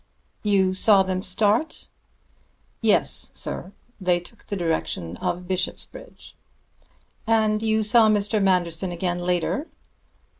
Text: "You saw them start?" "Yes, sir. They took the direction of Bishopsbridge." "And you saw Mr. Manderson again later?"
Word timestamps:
"You 0.41 0.73
saw 0.73 1.03
them 1.03 1.21
start?" 1.21 1.87
"Yes, 2.81 3.29
sir. 3.35 3.71
They 3.99 4.19
took 4.19 4.47
the 4.47 4.55
direction 4.55 5.15
of 5.17 5.47
Bishopsbridge." 5.47 6.33
"And 7.27 7.61
you 7.61 7.83
saw 7.83 8.09
Mr. 8.09 8.41
Manderson 8.41 8.91
again 8.91 9.19
later?" 9.19 9.67